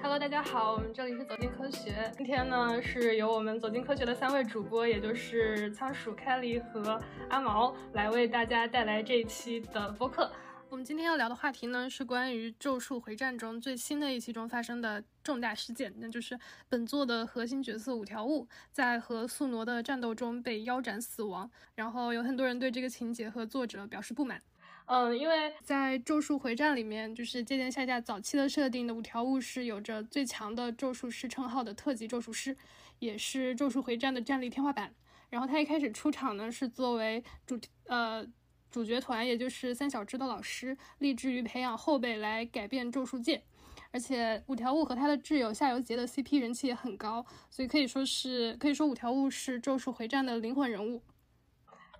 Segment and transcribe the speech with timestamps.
[0.00, 2.12] Hello，大家好，我们这里是走进科学。
[2.16, 10.30] 今天呢，是由我们走进科学的三位主播，也就是仓鼠、凯莉和阿毛，来为大家带来这一期的播客。
[10.70, 21.50] 我们今天要聊的话题呢，是关于《咒术回战》中最新的一期中发生的重大事件，那就是本作的核心角色五条悟在和宿傩的战斗中被腰斩死亡。
[21.74, 24.40] 然后有很多人对这个情节和作者表示不满。
[24.88, 32.56] 嗯，因为在《咒术回战》里面，就是借鉴下架早期的设定的五条悟是有着最强的咒术师称号的特级咒术师，
[32.98, 34.94] 也是《咒术回战》的战力天花板。
[35.30, 38.26] 然后他一开始出场呢，是作为主呃。
[38.70, 43.42] 主角团也就是三小只的老师，立志于培养后辈来改变咒术界，
[43.90, 51.00] 而且五条悟和他的挚友夏油杰的 CP 人气也很高，所以可以说是可以说五条悟是咒术回战的灵魂人物。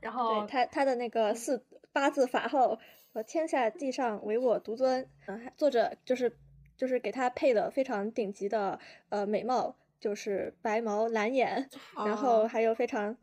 [0.02, 1.64] 然后他他的那个四
[1.98, 2.78] 八字法号
[3.12, 6.32] 呃天下地上唯我独尊，嗯，作者就是
[6.77, 11.68] 就是给他配了非常顶级的呃美貌，就是白毛蓝眼，
[12.06, 13.16] 然后还有非常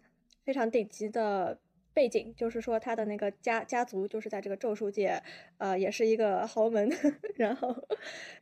[0.44, 1.58] 非常顶级的。
[1.96, 5.18] 背景就是说，他的那个家家族就是在这个咒术界，
[5.60, 6.92] 呃，也是一个豪门，
[7.38, 7.74] 然后，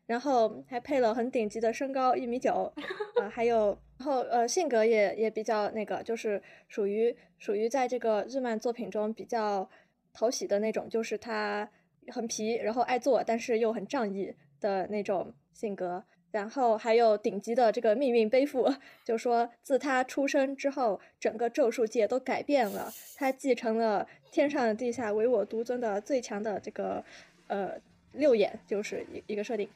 [0.07, 2.73] 然后还配了很顶级的身高一米九，
[3.21, 9.69] 啊，还有，然后呃，性格也也比较那个，就是属于属于在这个日漫作品中比较
[10.13, 11.67] 讨喜的那种，就是他
[12.07, 16.03] 很皮，然后爱做，但是又很仗义的那种性格。
[16.31, 18.67] 然后还有顶级的这个命运背负，
[19.05, 22.91] 就说自他出生之后，整个咒术界都改变了。
[23.15, 27.03] 他继承了天上地下唯我独尊的最强的这个
[27.45, 27.73] 呃
[28.13, 29.69] 六眼，就是一一个设定，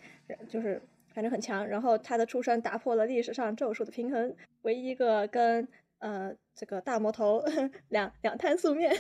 [0.50, 0.82] 就是
[1.14, 1.68] 反正很强。
[1.68, 5.68] 然后他的出生打破了历史上咒术的平衡，唯一一个跟
[6.00, 7.44] 呃这个大魔头
[7.90, 8.96] 两两摊素面，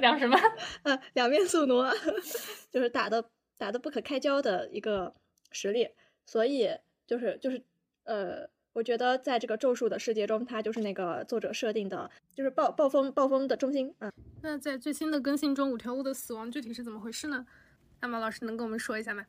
[0.00, 0.38] 两什么？
[0.84, 1.92] 呃，两面宿傩，
[2.70, 3.24] 就是打的。
[3.58, 5.14] 打的不可开交的一个
[5.52, 5.88] 实力，
[6.26, 6.68] 所以
[7.06, 7.62] 就是就是
[8.02, 14.10] 呃，我觉得在这个咒术的世界中，它就是那个作者设定的，就是暴暴风暴风的中心啊。
[14.42, 17.46] 那在最新的更新中，五条悟的死亡具体是怎么回事呢？
[18.00, 19.24] 那么老师能跟我们说一下吗？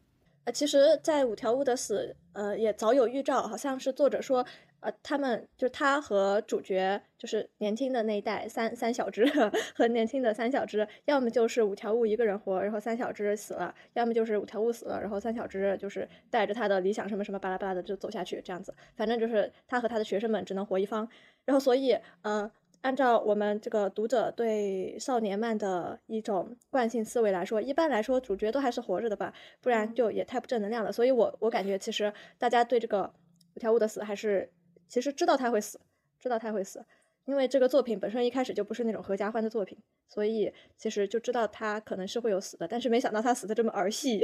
[0.45, 4.43] 呃，其实，在五条悟的死，呃，也早有预兆，好像是作者说。
[4.83, 9.25] 呃，他们就是他和主角，就是年轻的那一代三三小只
[9.73, 18.75] 和年轻的三小只，要么就是五条悟一个人活，然后三小只死了；要么就是五条悟死了，然后三小只就是带着他的理想什么什么巴拉巴拉的就走下去，这样子。
[18.97, 21.07] 反正就是他和他的学生们只能活一方。
[21.45, 22.51] 然后所以，呃，
[22.81, 30.91] 按照我们这个读者对少年漫的一种惯性思维来说，一般来说主角都还是活着的吧，不然就也太不正能量了。
[30.91, 33.13] 所以我我感觉其实大家对这个
[33.55, 34.51] 五条悟的死还是。
[34.93, 35.79] 其实知道他会死，
[36.19, 36.85] 知道他会死，
[37.25, 39.75] 因为这个作品本身一开始就不是那种合家欢的作品，
[40.07, 44.19] 所以其实就知道他可能是会有死的，但是没想到他死的这么儿戏，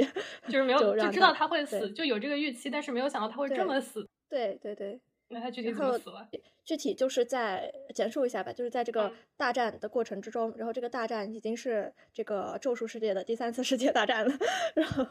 [0.46, 4.08] 就是没 有就知道他会死，就有这个预期，但是没有想到他会这么死。
[4.28, 5.00] 对对对。
[5.32, 6.28] 那他具体怎么死了？
[6.64, 14.32] 具体就是在简述一下吧，就是在这个大战的过程之中，然后这个大战已经是这个咒术世界的第三次世界大战了，
[14.76, 15.04] 然后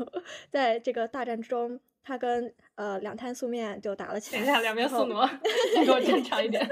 [0.49, 1.77] 在这个大战之中。
[2.09, 4.43] 他跟呃两滩素面就打了起来。
[4.43, 5.29] 等一下，两面素挪，
[5.77, 6.67] 你给我正常一点。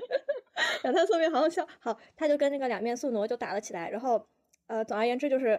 [0.84, 1.66] 两滩素面好好笑。
[1.80, 3.88] 好，他就跟那个两面素挪就打了起来。
[3.88, 4.22] 然后
[4.66, 5.58] 呃，总而言之就是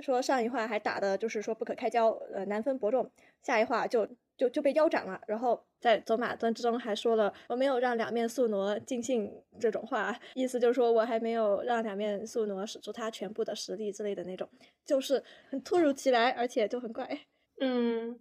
[0.00, 3.08] 说上一话还打的就是说不可开交，呃难分伯仲。
[3.42, 4.04] 下一话就
[4.36, 5.20] 就就被腰斩了。
[5.28, 14.48] 然后在走马灯之中还说了我没有让两面素挪尽兴这种话，意思就是说我还没有让两面素挪使出他全部的实力之类的那种，
[14.84, 17.20] 就是很突如其来，而且就很怪。
[17.60, 18.18] 嗯。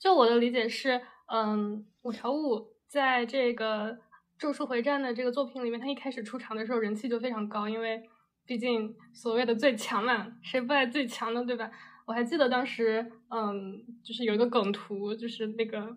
[0.00, 3.92] 就我的理解是，嗯，五条悟在这个
[4.38, 8.02] 《咒术回战》的这个作品里面，他一开始出场的时候人气就非常高，因为
[8.46, 11.70] 毕竟所谓的最强嘛，谁不爱最强的，对吧？
[12.06, 15.94] 我还记得当时，嗯，就是有一个梗图，就是那个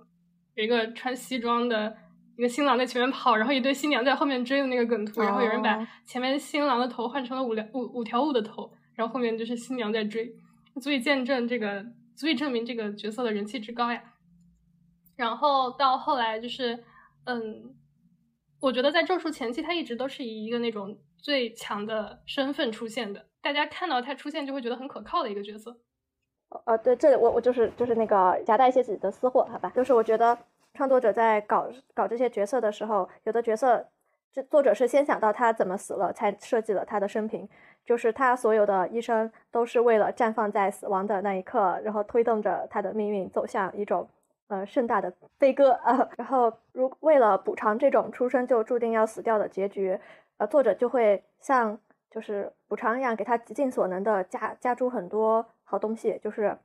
[0.56, 1.96] 有一个穿西装的
[2.38, 10.36] 一个新郎在前面跑，然后一堆新娘在后面追的那个梗图，然后有人把前面新郎的头换成了五条五五条悟的头，然后后面就是新娘在追，
[10.81, 11.86] 足以见证这个。
[12.15, 14.04] 足以证明这个角色的人气之高呀。
[15.15, 16.83] 然后到后来就是，
[17.25, 17.75] 嗯，
[18.60, 25.80] 我觉得在咒术前期，他一直都是以一个那种最强的身份出现的，大家看到他出现就会觉得很可靠的一个角色。
[26.65, 29.71] 呃，对，这里我我就是就是那个夹带一些自己的私货，好吧？
[29.75, 30.38] 就是我觉得
[30.74, 33.89] 创作者在搞搞这些角色的时候，有的角色，
[34.33, 37.47] 这作者是先想到他怎么死了，才设计了他的生平。
[37.85, 44.07] 就是他所有的一生都是为了绽放在死亡的那一刻，然后推动着他的命运走向一种
[44.47, 46.09] 呃盛大的悲歌啊。
[46.18, 50.00] 然后如为了补偿这种出生就注定要死掉的结局，
[50.38, 51.77] 呃，作者就会像
[52.09, 56.57] 就是补偿一样，给他极尽所能的加加诸很多好东西，就是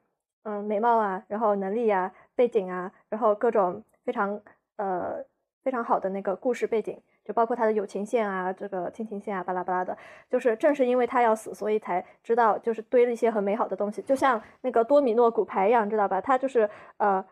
[0.45, 4.41] 嗯美貌啊，然后能力啊，背景啊，然后各种非常
[4.77, 5.17] 呃
[5.65, 7.03] 非常好的那个故事背景。
[7.29, 9.95] 就包括他的友情线啊，这个亲情线啊，巴拉巴拉的，
[10.31, 16.23] 就是正是因为他要死，所以才知道就是堆了一些很美好的东西，就像那个多米诺骨牌一样，知道吧？
[16.23, 16.67] 他就是
[16.97, 17.23] 呃，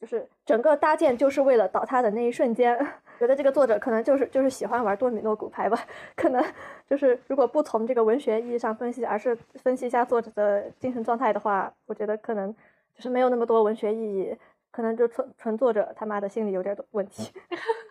[0.00, 2.74] 就是整个搭建就是为了倒塌的那一瞬间。
[3.20, 5.78] 觉得这个作者可能就是就是喜欢玩多米诺骨牌吧，
[6.16, 6.42] 可能
[6.88, 12.50] 就是如果不从这个文学意义上分析，而是分析一下作者的精神状态的话，我觉得可能
[12.94, 14.34] 就是没有那么多文学意义，
[14.70, 17.30] 可能就纯纯作者他妈的心理有点问题。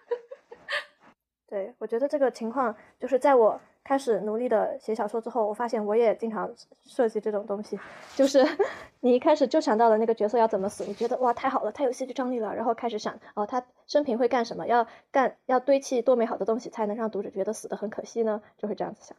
[1.49, 6.53] 对，我觉得这个情况就是在我开始努力的写小说之后，我发现我也经常
[6.83, 7.79] 设计这种东西，
[8.15, 8.45] 就是
[9.01, 18.41] 你一开始就想到了那个角色要怎么死，你觉得哇太好了，太有戏剧张力了，然后开始想哦他生平会干什么，要干要堆砌多美好的东西才能让读者觉得死的很可惜呢？
[18.57, 19.17] 就会这样子想。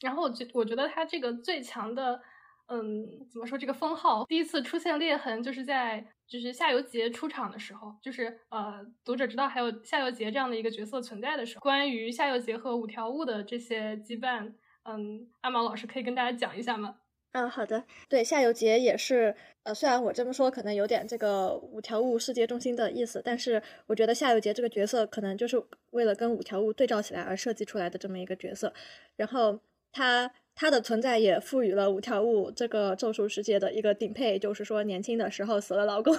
[0.00, 2.20] 然后我觉我觉得他这个最强的。
[2.68, 14.52] 嗯，怎么说这个封号第一次出现裂痕，就是在就是夏油杰出场的时候，就是呃读者知道还有夏油杰这样的一个角色存在的时候，关于夏油杰和五条悟的这些羁绊，
[14.82, 16.96] 嗯，阿毛老师可以跟大家讲一下吗？
[17.32, 28.72] 嗯，好的，对，夏油杰也是，呃，虽然我这么说可能有点这个五条悟世界中心的意思，但是我觉得夏油杰这个角色可能就是为了跟五条悟对照起来而设计出来的这么一个角色，
[29.14, 29.60] 然后
[29.92, 30.32] 他。
[30.58, 36.16] 它的存在也赋予了五条悟这个咒术世界的一个顶配，就是说年轻的时候死了老公，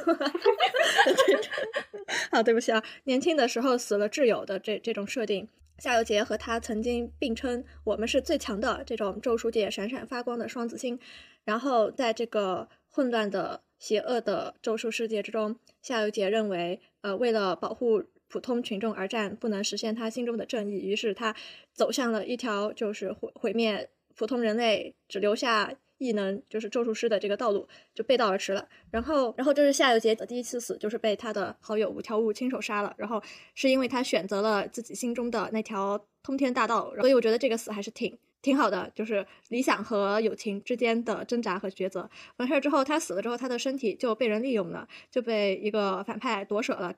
[2.30, 5.50] 啊，对不起啊，年轻的时候死了挚友的这这种设定。
[5.80, 11.00] 夏油杰和他曾经并称我们是最强的这种咒术界闪闪发光的双子星。
[11.44, 21.36] 然后在这个混乱的邪恶的咒术世界之中，夏油杰认为，呃，为了保护普通群众而战，不能实现他心中的正义，于是他
[21.74, 23.90] 走向了一条就是毁毁灭。
[24.18, 28.68] 普通人类只留下异能，就是咒术师的这个道路就背道而驰了。
[28.92, 32.94] 然后，然后这是夏油杰的第一次死，就是被他的好友五条悟亲手杀了。
[32.98, 33.22] 然后
[33.56, 42.10] 是因为他选择了自己心中的那条通天大道，所以我觉得这个死还是挺挺好的，就是理想和友情之间的挣扎和抉择。
[42.38, 46.94] 完事儿之后，他死了之后，他的身体就被人利用了，就被一个反派夺舍了，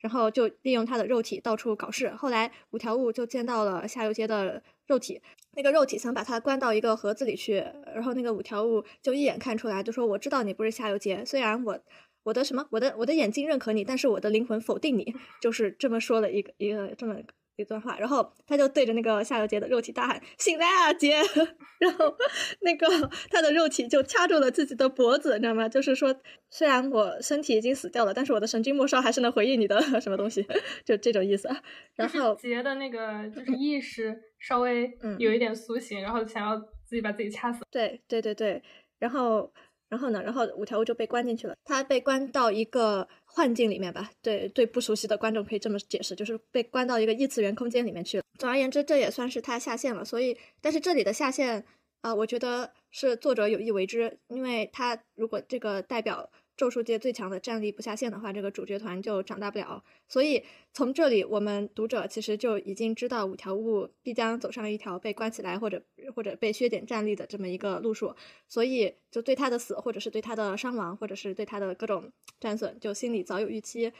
[0.00, 2.10] 然后就利用他的肉体到处搞事。
[2.10, 5.22] 后来五条悟就见到了夏油杰的肉体。
[5.52, 7.64] 那个肉体想把他关到一个盒子里去，
[7.94, 11.78] 然后那个五条悟就一眼看出来，就说：“我知道你不是夏油杰，虽然我
[12.24, 15.14] 我的什么我的我的眼睛认可你，但是我的灵魂否定你。
[15.40, 17.16] ”就是这么说了一个一个这么。
[17.56, 21.16] 一段话，然后他就对着那个夏油杰的肉体大喊：“醒来啊，杰！”
[21.78, 22.16] 然后
[22.60, 22.86] 那个
[23.30, 25.68] 他的肉体就掐住了自己的脖子，你知道吗？
[25.68, 26.14] 就是说，
[26.50, 30.46] 虽然我身体已经死掉了，但是我的神经末梢还是能回忆你的 什么东西，
[30.84, 31.48] 就这种意思。
[31.96, 37.64] 然后杰的那个就是意识稍微有一点苏醒，然后想要自己把自己掐死。
[37.70, 38.62] 对对对对，
[38.98, 39.52] 然后。
[39.90, 40.22] 然后呢？
[40.22, 41.54] 然后五条悟就被关进去了。
[41.64, 44.10] 他被关到一个幻境里面吧？
[44.22, 48.24] 对对，不熟悉的观众可以这么解释，就是被关到一个异次元空间里面去了。
[48.38, 50.02] 总而言之，这也算是他下线了。
[50.02, 51.62] 所以，但是这里的下线
[52.00, 56.30] 啊，我觉得是作者有意为之，因为他如果这个代表。
[56.60, 59.82] 咒术界最强的战力不下线的话，这个主角团就长大不了。
[60.06, 65.82] 所以从这里，我们读者其实就已经知道五条悟必将走上一条被关起来或者
[66.14, 68.14] 或者被削减战力的这么一个路数。
[68.46, 73.90] 所以就对他的死，或者是对他的伤亡，或者是对他的各种战损，就心里早有预期，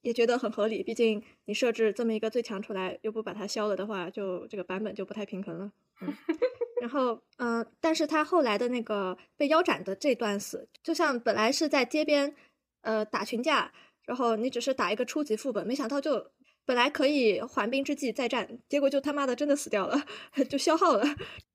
[0.00, 0.82] 也觉得很合理。
[0.82, 5.70] 毕竟你设置这么一个最强出来，又不把它消了的话，就这个版本就不太平衡了。
[6.00, 6.12] 嗯
[6.80, 12.34] 然后，嗯，但是他后来的那个被腰斩的这段死，就像本来是在街边，
[12.82, 13.72] 呃，打群架，
[14.04, 16.30] 然后你只是打一个初级副本，没想到就
[16.64, 19.96] 本来可以缓兵之计再战，结果就他妈的真的死掉了，
[20.48, 21.04] 就消耗了。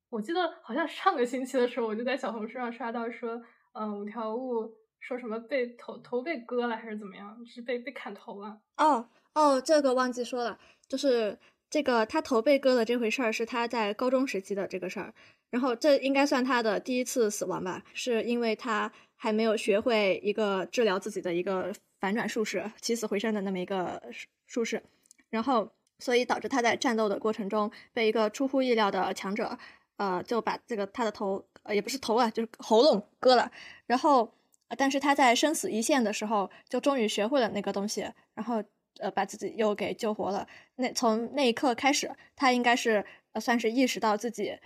[0.09, 3.41] 我记得好像上个星期的时候，我就在小红书上刷到说，
[3.73, 8.59] 嗯，五条悟说什么被头头被割了还是怎么样，是被被砍头了。
[8.77, 11.37] 哦哦，这个忘记说了，就是。
[11.73, 15.11] 这个他头被割的这回事儿是他在高中时期的这个事儿，
[15.49, 23.99] 然后这应该算他的第一次死亡吧，是因为他还没有学会一个治疗自己的一个反转术式，起死回生的那么一个
[24.45, 24.83] 术式，
[25.31, 29.57] 然后所以导致他在战斗的过程中被一个出乎意料的强者，
[29.97, 33.51] 呃，就把这个他的头，呃，也不是头啊，就是喉咙割了，
[33.87, 34.31] 然后
[34.77, 38.63] 但是他在生死一线的时候，就终于学会了那个东西，然后。
[39.00, 40.47] 呃，把自己又给救活了。
[40.75, 44.57] 那从那一刻开始，他应该是呃，算是意识到自己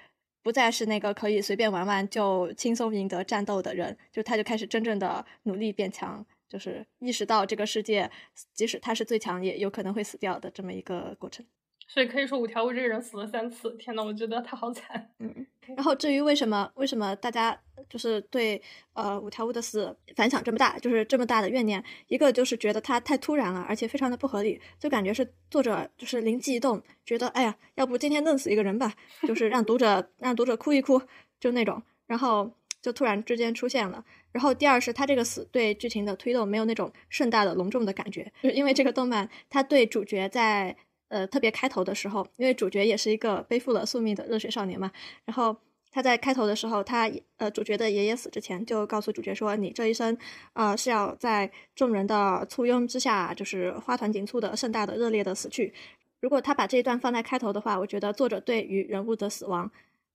[0.43, 8.10] 不再是那个可以随便玩玩就轻松赢得战斗的人，就他就开始真正的努力变强，就是意识到这个世界
[8.53, 11.46] 即使他是最强，也有可能会死掉的这么一个过程。
[11.88, 13.75] 所以可以说五条悟这个人死了三次。
[13.77, 15.10] 天呐，我觉得他好惨。
[15.20, 15.46] 嗯。
[15.75, 17.58] 然后至于为什么为什么大家
[17.89, 18.62] 就是对
[18.94, 28.94] 呃五条悟的死反响这么大，就是这么大的怨念，一个就是觉得他太突然了，而且非常的不合理，就感觉是作者就是灵机一动，觉得哎呀，要不今天弄死一个人吧，
[29.27, 31.01] 就是让读者让读者哭一哭，
[31.39, 32.50] 就那种，然后
[32.82, 34.06] 就突然之间出现了。
[34.32, 40.77] 然后第二是他这个死对剧情的推动没有那种盛大的隆重的感觉，就是因为这个动漫他对主角在。
[41.09, 44.91] 呃，特别开头的时候，因为主角也是一个背负了宿命的热血少年嘛，
[45.23, 45.55] 然后
[45.89, 50.17] 他在开头的时候，他呃主角的爷爷死之前就告诉主角说：“你这一生，
[50.53, 55.73] 呃是要在众人的簇拥之下，就是花团锦簇的盛大的热烈的死去。”
[56.19, 59.71] 如果他把这一段放在开头的话，我觉得作者对于人物的死亡，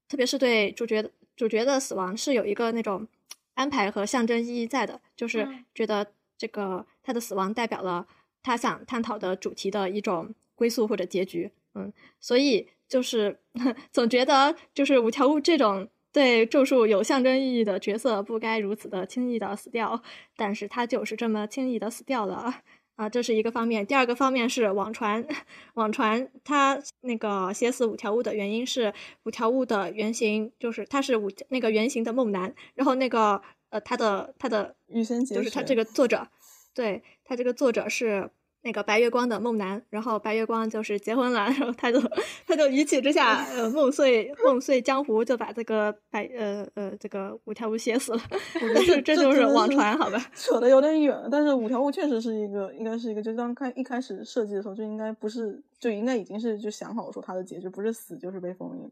[0.08, 3.08] 特别是对主角主角的死亡，是有一个那种
[3.54, 8.06] 安排和象征意义在的，就是觉得这个他的死亡代表了
[8.42, 10.34] 他想探讨的主题的一种。
[10.54, 13.38] 归宿或者结局，嗯，所以就是
[13.90, 20.02] 总觉得就是五条悟这种对咒术有象征意义的角色不该如此的轻易的死掉，
[20.36, 22.62] 但是他就是这么轻易的死掉了
[22.96, 23.86] 啊，这是一个方面。
[23.86, 25.26] 第二个方面是网传，
[25.74, 28.92] 网传他那个写死五条悟的原因是
[29.24, 33.40] 五条悟的原型就是他是五那个原型的梦男，然后那个
[33.70, 36.28] 呃他的他的羽生结就是他这个作者，
[36.74, 38.30] 对他这个作者是。
[38.64, 42.00] 那个白月光的梦男，然后白月光就是结婚了， 然后他就
[42.46, 48.20] 他就一气之下，呃，梦碎梦碎江湖，就把这个白呃呃这个五条悟写死了。
[48.54, 50.18] 我觉得这 就是网传，好吧？
[50.34, 58.88] 扯的有点远，但是五条悟确实是一个，应该是一个，就刚开一开始设计的时候就应该不是，就应该已经是就想好说他的结局不是死就是被封印。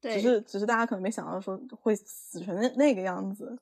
[0.00, 0.14] 对。
[0.14, 3.58] 只是只是大家可能没想到说会死成那那个样子，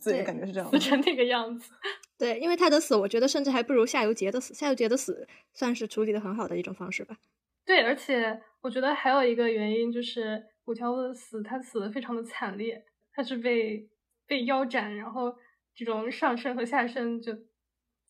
[0.00, 0.68] 自己的感觉是这样。
[0.68, 1.70] 死成那个样子。
[2.18, 4.54] 对，因为他的死，我觉得甚至还不如夏油杰的死。
[4.54, 7.16] 夏油杰的死算是处理的很好的一种方式吧。
[7.64, 13.88] 对，而且我觉得还有一个原因就是古乔的死，他死的非常的惨烈，他是被
[14.26, 15.34] 被腰斩，然后
[15.74, 17.32] 这种上身和下身就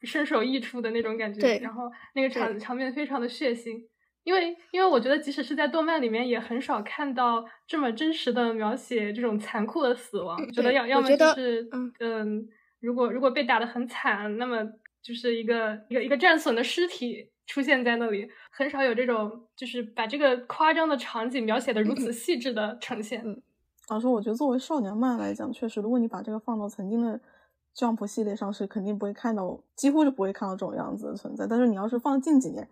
[0.03, 1.41] 身首异处的那种感觉。
[1.41, 3.87] 对，然后那个场场面非常的血腥。
[4.25, 10.39] 因为因为我觉得即使是在动漫里面，也很少看到这么真实的描写这种残酷的死亡。
[10.53, 11.69] 觉得要要么就是
[11.99, 12.49] 嗯。
[12.83, 14.63] 如果如果被打得很惨，那么
[15.01, 23.23] 就是一个一个一个战损的尸体出现在那里，很少有这种就是把这个夸张的场景描写的如此细致的呈现。
[23.25, 23.41] 嗯，
[23.89, 27.21] 老师，我觉得作为少年漫来讲，确实，如果你把这个放到曾经的
[27.77, 31.47] Jump 系列上，是肯定不会看到，几乎是不会看到这种样子的存在。
[31.47, 32.69] 但是你要是放近几年，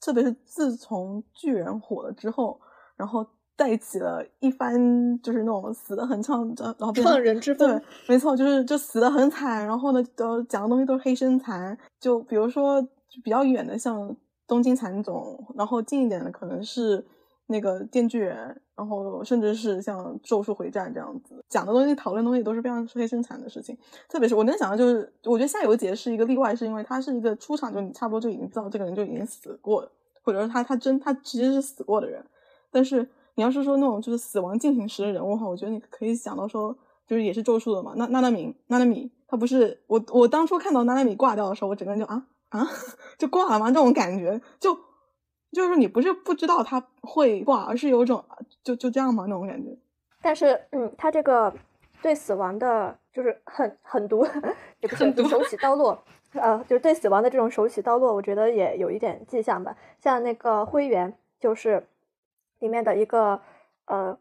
[0.00, 2.60] 特别是自从巨人火了之后，
[2.96, 3.26] 然后。
[3.56, 6.38] 带起了一番就是那种死的很惨，
[6.78, 12.86] 然后创人之对，没错，就是就死的很惨，然后呢，都，讲的东西都是黑身残，就比如说
[13.24, 14.14] 比较远的像
[14.46, 17.02] 东京残总，然后近一点的可能是
[17.46, 23.74] 那个电锯人，然后甚至是像咒术回战这样子，讲的东西讨论东西都是非常黑身残的事情，
[24.06, 29.90] 特别是我能想到就是，我觉得夏油杰是一个例外，是因为他是一个出场就你差不多就已经知道这个人就已经死过了，
[30.22, 32.22] 或者说他他真他其实是死过的人，
[32.70, 33.08] 但是。
[33.36, 36.74] 你要是说那种就是死亡进行时的人物哈，我觉得你可以想到说，
[37.06, 37.92] 就是也是咒术的嘛。
[37.96, 42.66] 那娜娜米，娜娜米，他不是我我当初看到娜娜米挂掉的时候，我整个人就啊啊
[43.18, 43.68] 就挂了吗？
[43.68, 44.74] 这种感觉就
[45.52, 48.24] 就是你不是不知道他会挂，而是有种
[48.64, 49.76] 就就这样吗那种感觉。
[50.22, 51.52] 但是嗯，他这个
[52.00, 54.26] 对死亡的就是很狠毒，
[54.80, 56.02] 也不是手起刀落，
[56.32, 59.76] 呃，就是对死亡的这种手起刀落，我觉得也有一点迹象吧。
[60.00, 61.86] 像那个灰原就是。
[62.58, 63.40] 里面的一个
[63.86, 64.18] 呃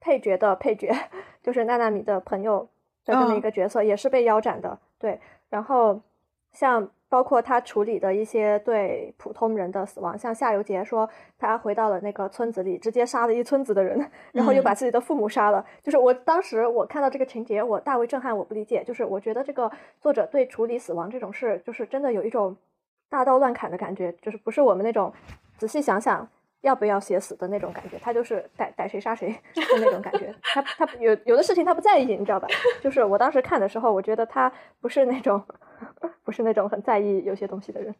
[0.00, 0.92] 配角的配角，
[1.42, 2.68] 就是娜娜米的朋友
[3.04, 4.78] 的这么一个角色，也是被腰斩的。
[4.98, 6.00] 对，然后
[6.52, 11.08] 像包括他处理的一些对普通人的死亡，像夏油杰说
[11.38, 15.64] 他回到了那个村子里，直接杀了一村子的人， 然后又把自己的父母杀了。
[15.82, 18.82] 就是我当时我看到这个情节，我大为震撼，我不理解。
[18.82, 19.70] 就是我觉得这个
[20.00, 22.56] 作者对处理死亡这种事，就是真的有一种
[23.08, 25.12] 大刀乱砍的感觉，就是不是我们那种
[25.56, 26.28] 仔细想想。
[26.64, 30.34] 要不要写死的那种感觉，他就是逮逮谁杀谁的那种感觉。
[30.42, 32.48] 他他有有的事情他不在意，你知道吧？
[32.82, 35.44] 就是我当时看的时候，我觉得他不是那种
[36.24, 37.94] 不是那种很在意有些东西的人。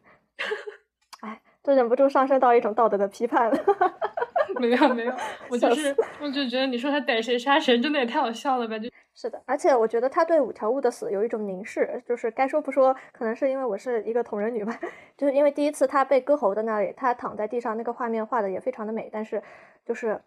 [1.21, 3.57] 哎，就忍不住上升到一种道德的批判了。
[4.59, 5.13] 没有没有，
[5.49, 8.79] 我就是我就觉得你说他逮谁杀谁，真的也太好笑了吧？
[8.79, 14.77] 就是的，而且我觉得他对五条悟的死有一种凝视，就是该说不说，可能是因为我是一个同人女吧，
[15.15, 19.41] 就是因为第一次他被割喉的那里，他躺在地上，那个画面画的也非常的美，但是
[19.85, 20.19] 就是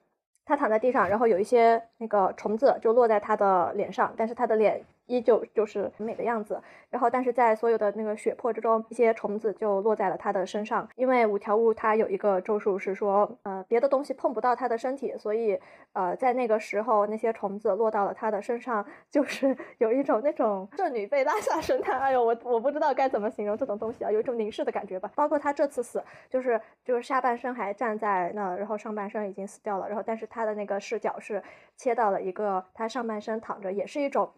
[0.46, 6.62] 他躺在地上，然后有一些那个虫子就落在他的脸上，但是他的脸依旧就是很美的样子。
[6.90, 10.88] 然后，但是在所有的那个血泊之中，一些虫子就落在了他的身上。
[10.96, 15.58] 因为五条悟他有一个咒术是说，呃，别的东西碰不到他的身体，所以，
[15.92, 22.00] 呃，在那个时候，那些虫子落到了他的身上，就是 有一种那种圣女被拉下神坛。
[22.00, 25.10] 哎呦，我我不知道该怎么形容这种东西啊，有一种凝视的感觉吧。
[25.14, 31.42] 包括他这次死，就是就是下半身还站在那，然后上半身已经死掉了，然后但是他的那个视角是
[31.76, 34.30] 切到了一个他上半身躺着，也是一种。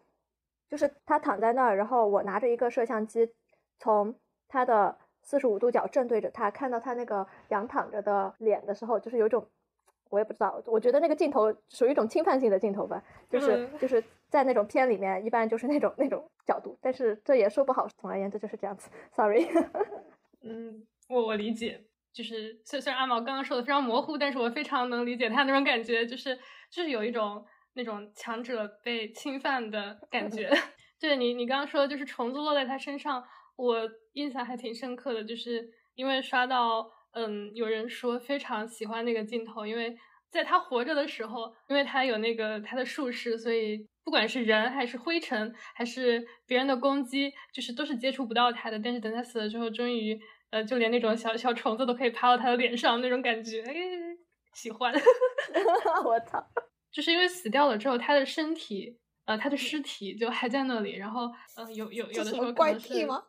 [0.71, 3.29] 就是他躺在那儿，然后我拿着一个摄像机，
[3.77, 4.15] 从
[4.47, 9.45] 他的四十五度角正对着他，看到他那个仰躺着的脸的时候，就是有一种，
[10.11, 17.89] 我也不知道，我觉得那个镜头属于一种侵犯性的镜头吧，就是就是在那种片里面，一般就是那种那种角度，但是这也说不好。
[17.99, 19.49] 总而言之就是这样子，sorry。
[20.43, 26.39] 嗯，我我理解，就是虽虽然阿毛刚刚说的非常模糊，但是我非常能理解他那种感觉，就是
[26.71, 27.45] 就是有一种。
[27.81, 30.51] 那种强者被侵犯的感觉
[31.01, 33.25] 对你，你刚刚说就是虫子落在他身上，
[33.57, 39.97] 我印象还挺深刻的，就是因为刷到，嗯，有人说非常喜欢那个镜头，因为
[40.29, 48.79] 在他活着的时候，因为他有那个他的术士，所以不管是人还是灰尘，还是别人的攻击，就是都是接触不到他的。
[48.79, 50.21] 但是等他死了之后，终于，
[50.51, 53.75] 呃，就连那种小小虫子都可以爬到他的脸上那种感觉，哎，
[54.53, 54.93] 喜欢，
[56.05, 56.45] 我操。
[56.93, 60.97] 就是因为死掉了之后，他的身体，呃，他的尸体就还在那里。
[60.97, 63.23] 然后，呃，有有有的时候怪癖吗？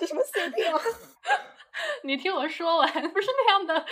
[0.00, 0.78] 这什么 CP 吗？
[2.04, 3.86] 你听我说完， 不是那样的。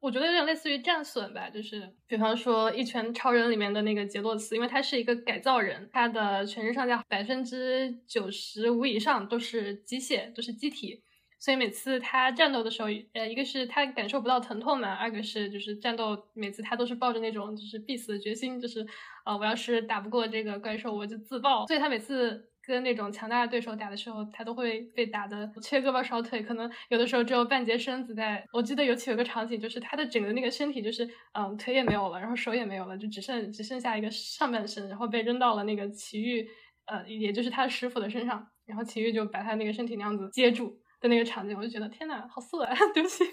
[0.00, 11.02] 我觉得有点类似于战损吧，就是比方说《一拳超人》里面的那个杰洛斯，因为他是一个改造人，他的全身上下百分之九十五以上都是机械，都是机体。
[11.40, 18.84] 所以每次他战斗的时候，呃，一个是他感受不到疼痛嘛，二个是就是战斗每次他都是抱着那种就是必死的决心，就是
[19.24, 21.66] 呃，我要是打不过这个怪兽，我就自爆。
[21.66, 28.44] 所以他每次跟那种强大的对手打的时候，他都会被打的缺胳膊少腿，可能有的时候只有半截身子在。
[28.52, 36.48] 我记得尤其有个场景，就是他的整个那个身体就是嗯腿也没有了，然后手也没有了，就只剩只剩下一个上半身，然后被扔到了那个奇遇，
[36.86, 40.80] 呃，也就是他师傅的身上，然后奇遇就把他那个身体那样子接住。
[41.00, 42.74] 的那个场景，我就觉得天呐，好色啊！
[42.94, 43.24] 对不起，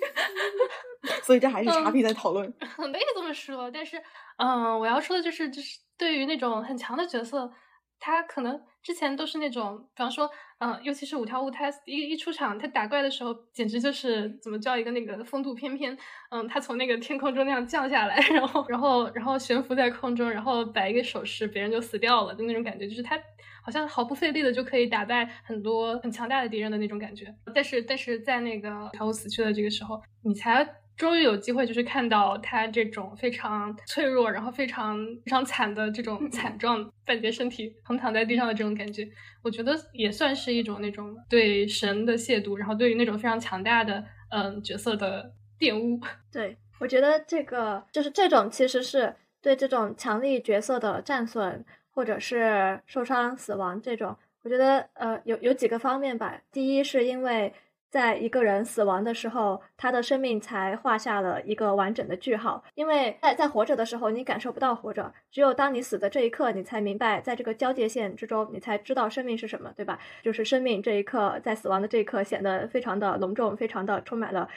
[1.24, 3.70] 所以这还是叉 P 在讨论， 可以这么说。
[3.72, 4.02] 但是，
[4.38, 7.52] 嗯，我要说的就是，就是对于那种很强的角色，
[8.00, 10.30] 他可能之前都是那种，比方说，
[10.60, 15.98] 嗯，尤其是五条悟，他一一出场，他打怪的时候，简直就是怎么叫一个那个风度翩翩，
[16.30, 23.20] 嗯，他从那个天空中那样降下来， 然后，然后，然后悬浮在空中，然后摆一个手势，别人就死掉了，就那种感觉，就是他。
[23.64, 30.64] 好像毫不费力的就可以打败很多很强大的敌人的那种感觉，但是但是在那个小五死去的这个时候，你才
[30.98, 39.08] 终于有机会，就是看到他这种非常脆弱，然后非常非常惨的这种 惨状，半截身体横躺在地上的这种感觉，
[39.44, 46.00] 我觉得也算是一种那种对神的亵渎，然后对于那种非常强大的嗯角色的玷污。
[46.32, 51.66] 对我觉得这个就是这种其实是对这种强力角色的战损。
[51.96, 56.42] 或者是受伤、死亡这种，我觉得呃有有几个方面吧。
[56.52, 57.54] 第一是因为
[57.96, 62.62] 在一个人死亡的时候，他的生命才画下了一个完整的句号。
[62.74, 69.98] 因为在在活着的时候，你感受不到活着，只有当你死的这一刻，你才明白，在这个交界线之中，你才知道生命是什么，对吧？
[70.22, 74.50] 就是生命这一刻，在死亡的这一刻显得非常的隆重，非常的充满了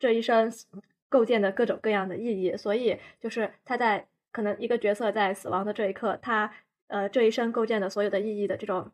[0.00, 0.52] 这一生
[1.08, 2.56] 构建的各种各样的意义。
[2.56, 6.52] 所以，就是他在可能一个角色在死亡的这一刻，他。
[6.88, 8.90] 呃，这一生构建的所有的意义的这种、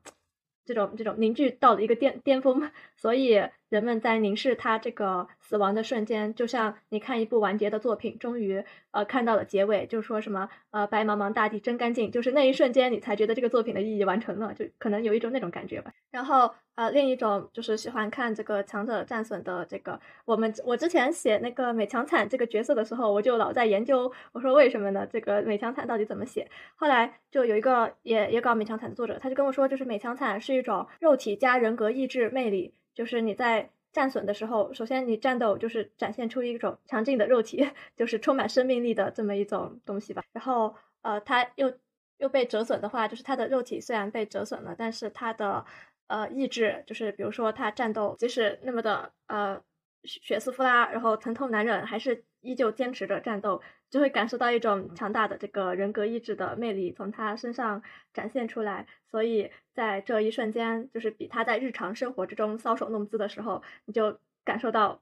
[0.65, 15.93] 这种、这种凝聚到了一个巅巅峰， 所以人们在凝视他这个死亡的瞬间，就像你看一部完结的作品，终于呃看到了结尾，就说什么呃白茫茫大地真干净，就是那一瞬间你才觉得这个作品的意义完成了，就可能有一种那种感觉吧。
[16.11, 16.53] 然后。
[16.79, 20.01] 呃，另一种就是喜欢看这个强者战损的这个。
[20.25, 25.05] 我们我之前写那个美强惨这个角色的时候，我就老在研究，我说为什么呢？
[25.05, 26.49] 这个美强惨到底怎么写？
[26.77, 37.65] 后来就有一个也也搞美强惨的作者，他就跟我说，就是美强惨是一种肉体加人格意志魅力，就是你在战损的时候，首先你战斗就是展现出一种强劲的肉体，
[37.97, 40.23] 就是充满生命力的这么一种东西吧。
[40.33, 41.73] 然后呃，他又
[42.19, 45.65] 又被折损的话，就是他的肉体虽然被折损了，但是他的。
[46.09, 49.63] 呃，意志就是，比如说他战斗，即使那么的呃
[50.05, 57.83] 血丝呼啦，然后疼痛难忍，还是依旧坚持着战斗，就会感受到一种强大的这个人格意志的魅力从他身上
[58.13, 58.87] 展现出来。
[59.11, 65.01] 所以在这一瞬间，就是比他在日常生活之中搔首弄姿的时候，你就感受到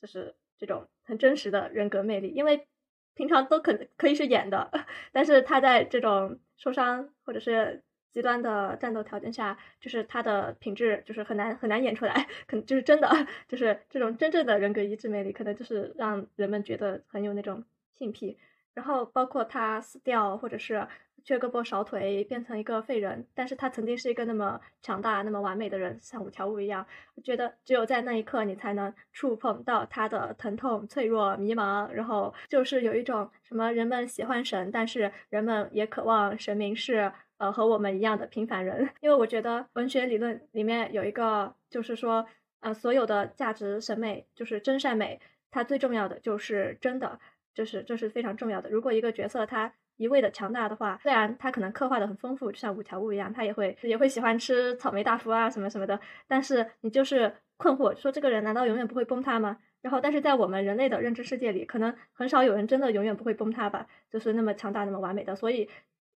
[0.00, 2.28] 就是这种很真实的人格魅力。
[2.28, 2.66] 因为
[3.14, 4.70] 平常都可可以是演的，
[5.12, 7.82] 但是他在这种受伤或者是。
[8.10, 13.08] 极端的战斗条件下，就是他的品质就是很难很难演出来，可能就是真的，
[13.48, 18.38] 就是这种真正的人格意志魅力，可能就是让人们觉得很有那种性癖。
[18.74, 20.86] 然后包括他死掉，或者是
[21.24, 26.86] 缺胳膊少腿变成一个废人，但是他曾经是一个那么强大、那么完美的人，像五条悟一样。
[27.16, 38.90] 我觉得只有在那一刻，你才能触碰到他的疼痛、脆弱、迷茫，然后就是有一种什么人们喜欢神，但是人们也渴望神明是呃和我们一样的平凡人。
[39.00, 42.26] 因为我觉得文学理论里面有一个，就是说
[42.60, 45.20] 呃所有的价值审美就是真善美，
[45.50, 47.18] 它最重要的就是真的。
[47.54, 48.70] 这是这是非常重要的。
[48.70, 55.98] 如果一个角色他一味的强大的话，虽然他可能刻画的很丰富，就像五条悟一样，他也会也会喜欢吃草莓大福啊什么什么的。
[56.28, 59.58] 但是你就是困惑，说这个人难道永远不会崩塌吗？
[59.80, 63.86] 然后，但是在我们人类的认知世界里，可能很少有人真的永远不会崩塌吧？
[64.10, 65.34] 就是那么强大、那么完美的。
[65.34, 65.68] 所以，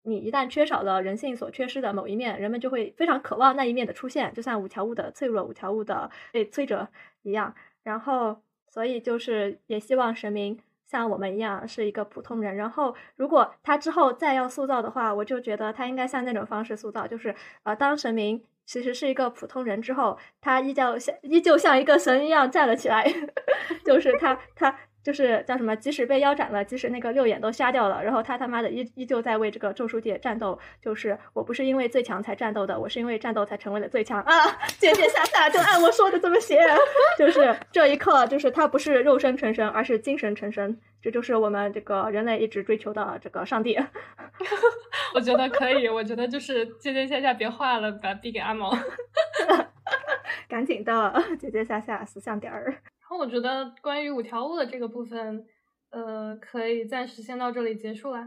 [0.05, 6.88] 你一旦缺少了人性所缺失的某一面，人们就会非常渴望那一面的出现，就像五条悟的脆弱、五条悟的被摧折
[7.23, 7.55] 一样。
[7.83, 10.59] 然后，所以就是也希望神明。
[10.85, 23.11] 像我们一样是一个普通人，然后如果他之后再要塑造的话，我就觉得他应该像那种方式塑造，就是呃，当神明其实是一个普通人之后，他依旧像依旧像一个神一样站了起来，
[23.87, 24.77] 就是他他。
[25.03, 25.75] 就是叫什么？
[25.77, 30.59] 即使被腰斩了，即使那个六眼都瞎掉了，然后他他妈的依依旧在为这个咒术界战斗。
[30.81, 34.33] 就是我不是因为最强才战斗的，我是因为战斗才成为了最强啊！
[34.79, 36.61] 节节下下就按我说的这么写。
[37.19, 40.79] 就是这一刻，就是他不是肉身成神，而是精神成神。
[41.01, 43.77] 这就是我们这个人类一直追求的这个上帝。
[45.15, 48.73] 我觉得可以，我觉得就是节节下下别画了，把币给阿毛。
[50.49, 52.77] 赶紧的，节节下下死相点儿。
[53.12, 55.46] 那我觉得关于五条悟的这个部分，
[55.90, 58.27] 呃，可以暂时先到这里结束了。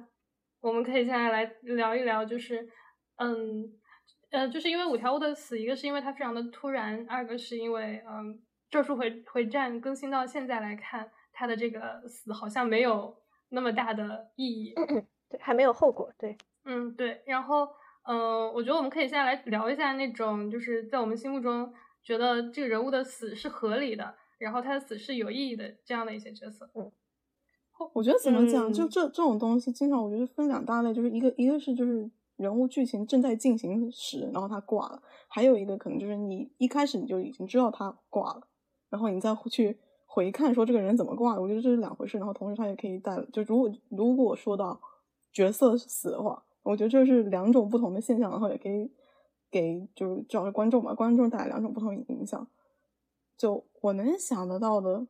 [0.61, 2.69] 我们可以现在来聊一聊，就是，
[3.15, 3.67] 嗯，
[4.29, 13.17] 呃，就是因为五条悟的死，一个是因为他非常的突然，二个是因为，嗯，咒术回回战更新到现在来看，他的这个死好像没有
[13.49, 14.75] 那么大的意义，
[15.27, 17.23] 对，还没有后果，对，嗯，对。
[17.25, 17.67] 然后，
[18.03, 24.15] 嗯，我觉得我们可以现在来聊一下那种，就是在我们心目中觉得这个人物的死是合理的。
[24.45, 26.69] 然后他的死是有意义的，这样的一些角色。
[26.75, 26.91] 嗯，
[27.93, 38.47] 我觉得怎么讲，就这这种东西，经常我觉得分两大类，就是一个一个是就是人物剧情正在进行时，然后他挂了；还有一个可能就是你一开始你就已经知道他挂了，
[38.91, 41.41] 然后你再去回看说这个人怎么挂的。
[41.41, 42.19] 我觉得这是两回事。
[42.19, 44.79] 然后同时他也可以带，就如果如果说到
[45.33, 48.91] 角色死的话，我觉得这是两种不同的现象，然后也可以
[49.49, 52.47] 给就是主要是观众吧，观众带来两种不同影响。
[53.37, 55.05] 就我能想得到的，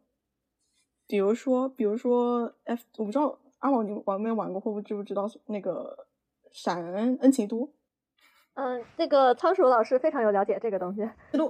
[1.07, 6.07] 比如说，比如说，F，我不知道阿宝你玩没玩过，或不会知不知道那个
[6.51, 7.71] 闪恩恩奇都？
[8.55, 11.07] 嗯，那个仓鼠老师非常有了解这个东西。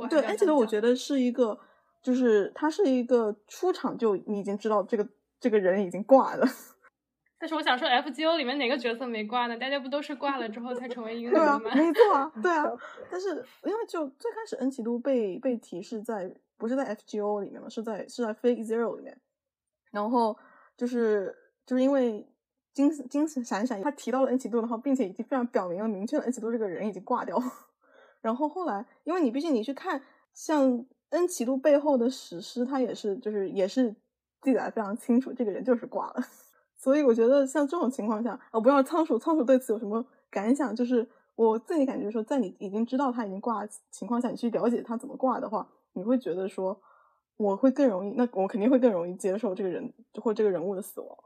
[0.09, 1.57] 对，恩奇都我觉得是一个，
[2.01, 5.07] 就是他是一个出场就你已经知道这个
[5.39, 6.45] 这个人已经挂了。
[7.39, 9.57] 但是我想说，F G O 里面哪个角色没挂呢？
[9.57, 11.59] 大家不都是挂了之后才成为英雄吗？
[11.75, 12.69] 没错啊，对啊。
[13.09, 13.29] 但是
[13.63, 16.35] 因为就最开始恩奇都被被提示在。
[16.57, 17.69] 不是在 FGO 里面吗？
[17.69, 19.19] 是在是在 Fake Zero 里面，
[19.91, 20.37] 然后
[20.77, 22.27] 就是就是因为
[22.73, 27.43] 金金闪闪他提到了恩奇都的话，并且已经非常表明了明确了恩奇都这个人已经挂掉了。
[28.21, 30.01] 然后后来，因为你毕竟你去看
[30.33, 33.95] 像恩奇都背后的史诗，他也是就是也是
[34.41, 36.15] 记载非常清楚，这个人就是挂了。
[36.75, 40.75] 所以我觉得像这种情况下，我不知道仓鼠仓鼠对此有什么感想？
[40.75, 45.69] 就是我自己感觉说，在你已经知道他已经挂情况下，你去了解他怎么挂的话。
[45.95, 46.79] 你会觉得说，
[47.37, 51.17] 我会更容易，那我肯定会更容易接受这个人或这个人物的死亡。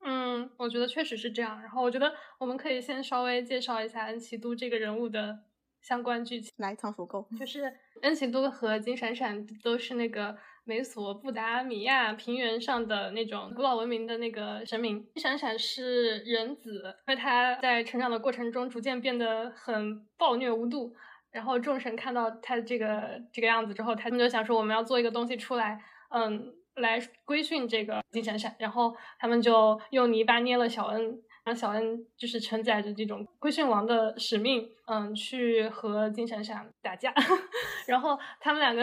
[0.00, 1.60] 嗯，我觉得确实是这样。
[1.60, 5.40] 然后我觉得我们可以先稍微介绍一下恩奇都这个人物的
[5.80, 6.52] 相关剧情。
[6.56, 7.26] 来，仓鼠够。
[7.38, 7.72] 就是
[8.02, 15.04] 恩奇都和金闪闪都是那个美索不达米亚平原上的那种古老文明的那个神明。
[15.14, 20.94] 金闪闪是人子，因为他在成长的过程中逐渐变得很暴虐无度。
[21.30, 25.78] 然后众神看到他这个这个样子之后，他们就想说我们要做一个东西出来，
[26.10, 28.54] 嗯，来规训这个金闪闪。
[28.58, 37.12] 然后他们就用泥巴捏了小恩，让小恩就是承载着这种规训王的使命，嗯，去和金闪闪打架。
[37.86, 38.82] 然后他们两个，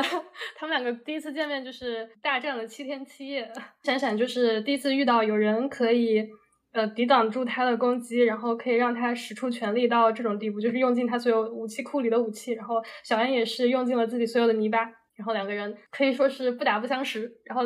[0.56, 3.52] 他们两个第一次见面就是大战了七天七夜。
[3.84, 6.28] 闪闪就是第一次遇到有人可以。
[6.76, 12.52] 呃，抵挡住他的攻击，然后可以让他使出全力到这种地步，就是用尽他所有武器库里的武器。
[12.52, 14.84] 然后小安也是用尽了自己所有的泥巴，
[15.16, 17.32] 然后两个人可以说是不打不相识。
[17.46, 17.64] 然后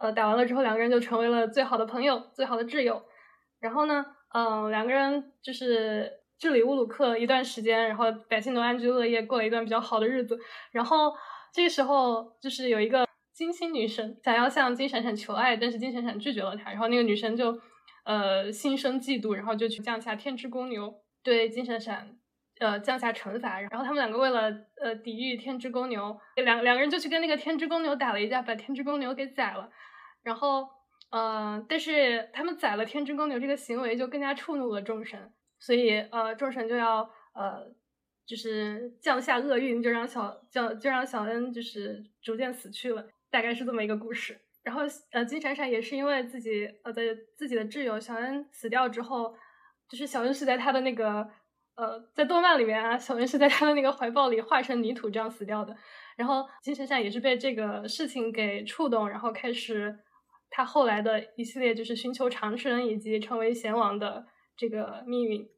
[0.00, 3.00] 呃，打完了之后，两个人就成为了最好的朋友，最好的挚友。
[3.60, 10.36] 然后呢，嗯，两个人就是治理乌鲁克一段时间，然后百姓都安居乐业，过了一段比较好的日子。
[10.72, 11.12] 然后
[11.52, 16.72] 这个时候就是有一个金星女神想要向金闪闪求爱，但是金闪闪拒绝了她。
[16.72, 17.56] 然后那个女神就
[18.08, 22.16] 呃心生嫉妒，然后就去降下天之公牛对金闪闪
[22.58, 23.60] 呃降下惩罚。
[23.60, 29.70] 然后他们两个为了呃抵御天之公牛，两两个人就去跟那个天之公牛打了一架，把天之公牛给宰了。
[30.22, 30.66] 然后
[31.10, 35.30] 呃，但是他们宰了天之公牛这个行为就更加触怒了众神。
[35.60, 37.66] 所以，呃，众神就要呃，
[38.24, 44.40] 就是降下厄运，就让小降，就让小恩就是逐渐死去了，大概是这么一个故事。
[44.68, 47.02] 然后，呃，金闪闪也是因为自己呃的
[47.36, 49.34] 自己的挚友小恩死掉之后，
[49.88, 51.26] 就是小恩是在他的那个
[51.74, 55.74] 呃，在动漫里面啊，小恩是在他的那个怀抱里化成泥土这样死掉的。
[56.16, 59.98] 然后金闪闪也是被这个事情给触动，然后开始
[60.50, 64.26] 他后来的一系列就是寻求长生以及成为贤王的。
[64.60, 65.48] 这个命运，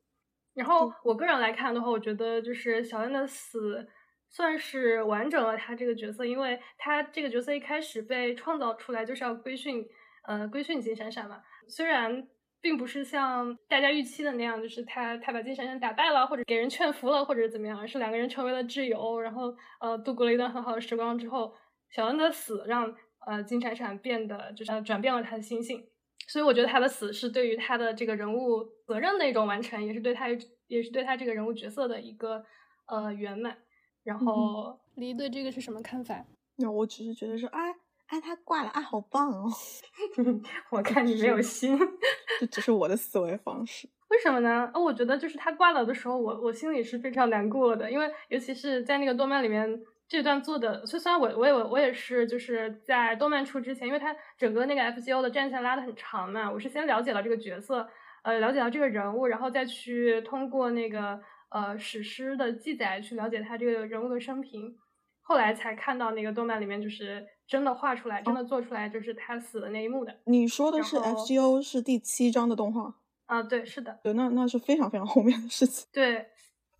[0.52, 3.88] 然后我个人来看的话，我觉得就是小恩的死
[4.30, 9.84] 算是完整了他这个角色，因为他这个角色一开始被创造出来就是要规训，
[10.26, 11.42] 呃，规训金闪闪嘛。
[11.68, 12.28] 虽然
[12.60, 21.52] 并不是像大家预期的那样，就是他他把金闪闪打败了，或者给人劝服了，或者怎么样，而是两个人成为了挚友，然后呃度过了一段很好的时光之后，
[21.90, 22.94] 小恩的死让
[23.26, 25.84] 呃金闪闪变得就是转变了他的心性。
[26.28, 30.28] 所以我觉得他的死是对于他的这个人物责任的一种完成，也是对他
[30.68, 32.44] 也是对他这个人物角色的一个
[32.86, 33.56] 呃圆满。
[34.04, 36.24] 然后，黎对这个是什么看法？
[36.56, 37.74] 那我只是觉得说，哎
[38.06, 39.50] 哎，他挂了，啊，好棒哦！
[40.70, 41.78] 我看你没有心，
[42.40, 43.88] 这只是我的思维方式。
[44.08, 44.70] 为什么呢？
[44.74, 49.80] 哦，我觉得就是他挂了的时候，我我心里是非常难过的，因为尤其是在那个动漫里面。
[50.10, 57.88] 这段做的，虽虽然我我也我也是就是在动漫出之前，因为他整个那个 F G O 的战线拉的很长嘛，我是先了解了这个角色，
[58.22, 64.76] 呃，了解到这个人物，然后再去通过那个呃史诗的记载去了解他这个人物的生平，
[65.20, 70.16] 后来才看到那个动漫里面就是真的画出来，真的做出来就是他死的那一幕的。
[70.24, 72.94] 你说的是 F G O 是第七章的动画
[73.26, 73.42] 啊？
[73.42, 75.86] 对，是的，对，那那是非常非常后面的事情。
[75.92, 76.26] 对。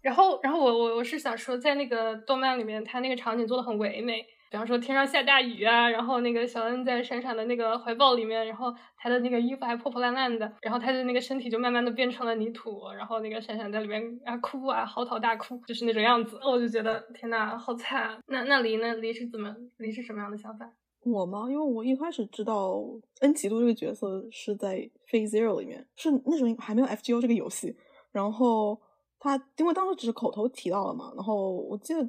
[0.03, 4.25] 然后，然后我我我是想说，在那个动漫里面，他那个场景做的很唯美。
[4.51, 16.37] 比方说天上下大雨啊，然后那个小恩在闪闪的那个怀抱里面，然后他的那个衣服还破破烂烂的，然后他的那个身体就慢慢的变成了泥土，然后那个闪闪在里面啊哭啊嚎啕大哭，就是那种样子。
[16.45, 18.19] 我就觉得天呐，好惨。
[18.27, 18.93] 那那离呢？
[18.97, 19.55] 离是怎么？
[19.77, 20.69] 离是什么样的想法？
[21.05, 21.47] 我吗？
[21.49, 22.83] 因为我一开始知道
[23.21, 27.77] 恩奇都这个角色是在《f a e Zero》里面，是那时候还没有 FGO 这个游戏，
[28.11, 28.81] 然后。
[29.23, 32.09] 他因为当时只是口头提到了嘛，然后我记得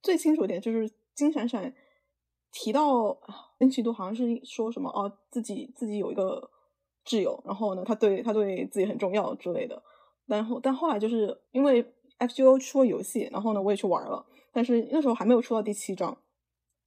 [0.00, 1.74] 最清楚一点就是金闪闪
[2.52, 3.18] 提到
[3.58, 6.48] 恩奇都好像是说什么哦自己自己有一个
[7.04, 9.82] 挚友，然后呢他对他对自己很重要之类的，
[10.26, 11.84] 然后但后来就是因为
[12.18, 16.16] FGO 出了游戏，然后呢我也去玩了，但是那时候还没有出到第七章，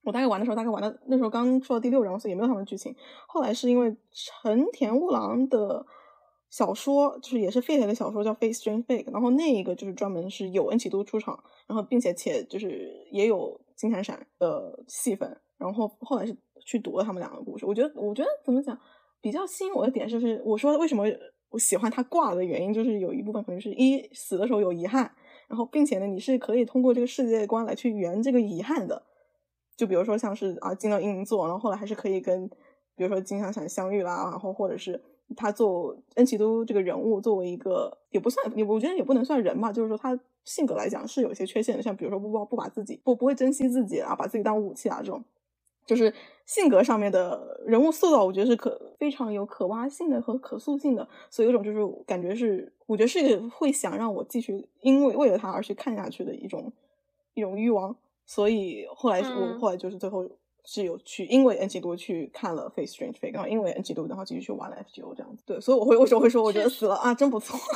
[0.04, 2.96] 我大概玩的时候大概玩到那时候刚出到第六章，所以也没有他们剧情。
[3.28, 5.86] 后来是因为成田悟郎的。
[6.54, 17.65] 小说就是也是 Fate 的小说叫 Face Strange Fake 然后那一个就是专门是有恩启都出场，然后并且且就是也有金闪闪的戏份，然后后来是去读了他们两个故事。
[17.65, 18.80] 我觉得我觉得怎么讲
[19.20, 21.04] 比较吸引我的点就是我说为什么
[21.50, 25.12] 我喜欢他挂的原因，就是有一部分可能是一死的时候有遗憾，
[25.48, 29.02] 然后并且呢你是可以通过这个世界观来去圆这个遗憾的，
[29.76, 32.48] 就比如说像是啊进了英灵座，然后后来还是可以跟
[32.96, 35.04] 比如说金闪闪相遇啦，然后或者是。
[35.36, 45.24] 他做恩奇都这个人物，作为一个也不算，也我觉得也不能算人嘛，就是说他性格来讲是有一些缺陷的，像比如说不不不把自己不不会珍惜自己啊，把自己当武器啊这种，
[45.86, 46.13] 就是
[46.46, 56.72] 性格上面的人物塑造，我觉得是可非常有可挖性的和可塑性的，所以有种就是感觉是，我觉得是会想让我继续因为为了他而去看下去的一种
[57.34, 60.30] 一种欲望，所以后来我后来就是最后。
[60.63, 65.43] 是有去，因为 N 级多去看了《Face Strange Fake，》，然后因为 N 级多，然后继续去玩了 FGO 这样子。
[65.45, 67.60] 对，所以我会为什么会说，我觉得死了啊，真不错。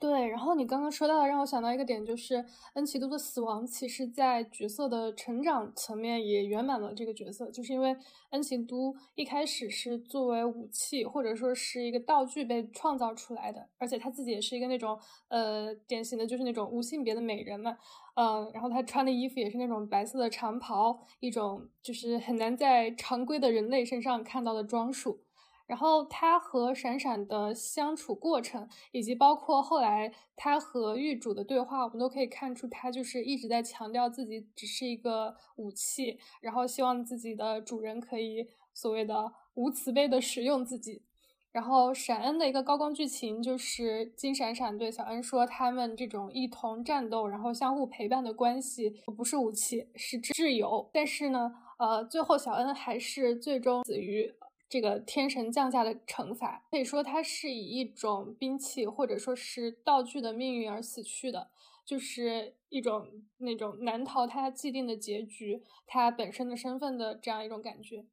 [0.00, 7.96] 对，然后你刚刚说到的，让我想到一个点，就是恩奇都的死亡，其实在角色的成长层面也圆满了这个角色，就是因为
[8.30, 17.76] 恩奇都一开始是作为武器或者说是一个道具被创造出来的，而且他自己也是一个那种呃典型的，就是那种无性别的美人嘛，
[18.14, 25.18] 嗯，然后他穿的衣服也是那种白色的长袍，一种就是很难在常规的人类身上看到的装束。
[25.68, 41.02] 然后他和闪闪的相处过程，以及包括后来他和狱主的对话，我们都可以看出，他就是一直在强调自己只是一个武器，然后希望自己的主人可以所谓的无慈悲的使用自己。
[41.50, 50.88] 然后闪恩的一个高光剧情就是金闪闪对小恩说，他们这种一同战斗，然后相互陪伴的关系不是武器，是挚友。
[50.92, 54.32] 但是呢，呃，最后小恩还是最终死于
[54.68, 61.48] 这个天神降下的惩罚，可以说他是以一种兵器或者说是道具的命运而死去的，
[61.84, 68.04] 就是一种那种难逃他既定的结局，他本身的身份的这样一种感觉。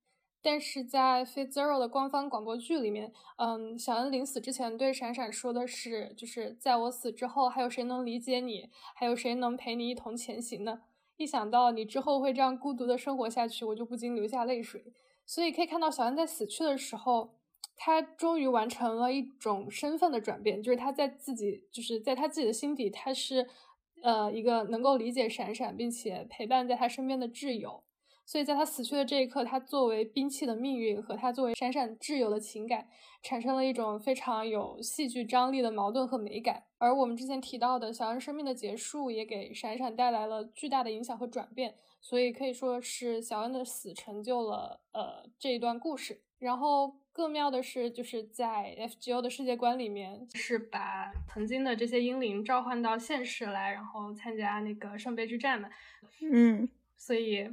[0.42, 8.70] 但是在《非 Zero》的官方广播剧里面，嗯，小恩临死之前对闪闪说的是，就是在我死之后，还有谁能理解你？
[8.94, 10.84] 还有谁能陪你一同前行呢？
[11.18, 14.94] 一想到你之后会这样孤独的生活下去，我就不禁流下泪水。
[15.26, 17.36] 所以可以看到，小恩在死去的时候，
[17.76, 23.48] 他终于完成了一种身份的转变，就是他在自己，就是在他自己的心底，他是，
[24.02, 27.84] 呃，一个能够理解闪闪，并且陪伴在他身边的挚友。
[28.28, 32.88] 所以，在他死去的这一刻，他作为兵器的命运和他作为闪闪挚友的情感，
[33.22, 36.64] 产生了一种非常有戏剧张力的矛盾和美感。
[36.80, 41.76] 而我们之前提到的小恩生命的结束，也给闪闪带来了巨大的影响和转变。
[42.08, 46.22] 所以可以说是小恩的死成就了呃这一段故事。
[46.38, 55.68] 然后更妙的是，就是在 FGO 的世界观里面，是把曾经的这些英灵召唤到现实来，然后参加那个圣杯之战嘛。
[56.22, 57.50] 嗯，所以。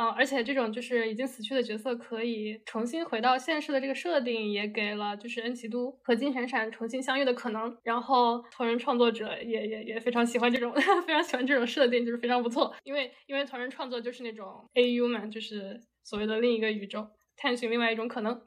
[0.00, 7.76] 嗯，而且这种就是已经死去的角色可以重新回到现实的这个设定，也给了就是恩奇都和金闪闪重新相遇的可能。
[7.82, 10.72] 然后同人创作者也也也非常喜欢这种，
[11.04, 12.72] 非常喜欢这种设定，就是非常不错。
[12.84, 17.04] 因为因为同人创作就是那种 AU 嘛，就是所谓的另一个宇宙，
[17.36, 18.40] 探寻另外一种可能。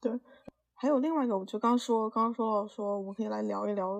[0.00, 0.12] 对，
[0.74, 3.98] 还有另外一个，我就刚说刚刚说到说，我们可以来聊一聊，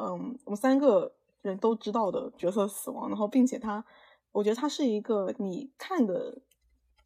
[0.00, 1.12] 嗯，我们三个
[1.42, 3.84] 人都知道的角色死亡，然后并且他。
[4.34, 6.42] 我觉得他是一个你看的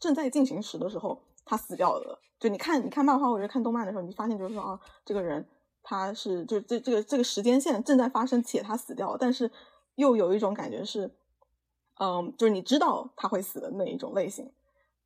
[0.01, 2.21] 正在进行时的时候，他死掉了。
[2.41, 5.47] 就你看，你看漫画或者看动漫的时候，你发现就是说啊，这个人
[5.83, 9.19] 他是就这这个这个时间线正在发生，且他死掉了。
[9.21, 9.51] 但是
[9.97, 11.11] 又有一种感觉是，
[12.01, 14.51] 嗯，就是你知道他会死的那一种类型。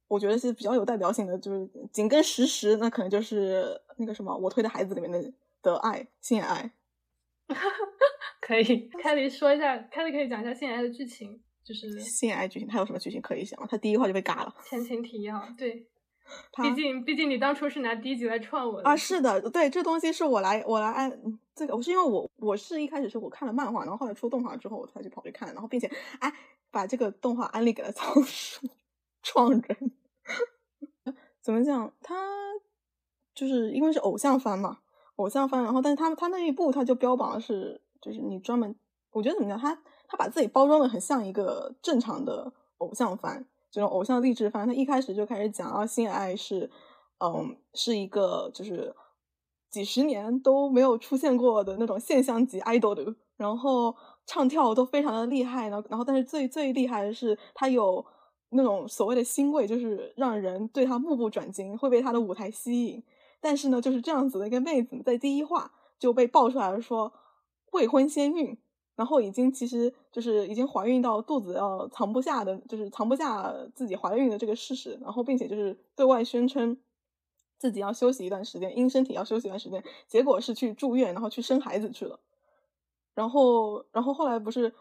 [0.07, 5.33] 我觉得是比较有代表性的，就是紧跟实时，那可能就是那个什么我推的孩子里面的
[5.63, 6.71] 的爱，性爱。
[8.41, 11.43] 可以，凯莉说一下，凯莉可以讲一下性爱的剧情。
[11.65, 13.67] 就是性爱剧情，他有什么剧情可以讲？
[13.69, 14.55] 他第一话就被嘎了。
[14.69, 15.87] 前情提要，对，
[16.63, 21.13] 毕竟毕竟你当初是拿第一集来串我的啊，是的，对，这东西是我来我来按
[21.55, 26.33] 这个，我是因为我我是一开始是我看了漫画，然后后来出动画之后，我才去跑去看，然后并且哎
[26.71, 28.69] 把这个动画安利给了仓鼠
[29.23, 29.93] 创人。
[31.41, 31.93] 怎么讲？
[32.01, 32.15] 他
[33.35, 34.79] 就是因为是偶像番嘛，
[35.17, 38.75] 偶像番，然后但是他他那一部他就标榜的是就是你专门，
[39.13, 39.81] 我觉得怎么讲他。
[40.13, 44.67] 他把自己包装的很像一个正常的偶像番，这种偶像励志番。
[44.67, 46.71] 他一开始就开始讲啊，性爱是，
[47.19, 48.95] 嗯，是一个就是
[49.71, 53.97] 几十年都没有出现过的那种现象级 idol 的，然后
[54.27, 55.83] 唱跳都非常的厉害呢。
[55.89, 58.05] 然后，但是最最厉害的是，他有
[58.51, 63.03] 那种所谓的欣慰，就是让人对他目不转睛，会被他的舞台吸引。
[63.41, 67.11] 但是呢，就是这样子的一个妹子，在第一话就被爆出来，说
[67.73, 68.59] 未婚先孕。
[69.03, 74.97] 然后已经其实就是已经怀孕到肚子要藏不下的，就是藏不下自己怀孕的这个事实。
[75.03, 76.79] 然后并且就是对外宣称
[77.59, 79.83] 自己要休息一段时间，因身体要休息一段时间。
[80.07, 82.21] 结果是去住院，然后去生孩子去了。
[83.17, 84.73] 然后，然后后来不是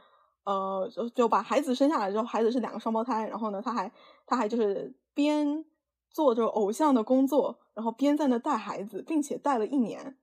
[0.43, 3.27] 呃，就就把孩子生下来之后，孩子是两个双胞胎。
[3.27, 3.91] 然后呢，他还
[4.27, 5.65] 他还就是边
[6.11, 10.15] 做着偶像的工作，然后边在那带孩子，并且带了一年。